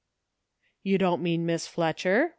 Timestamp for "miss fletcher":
1.45-2.29